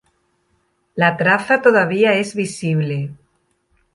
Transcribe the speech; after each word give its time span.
La 0.95 1.15
traza 1.15 1.61
todavía 1.61 2.13
es 2.15 2.33
visible. 2.33 3.13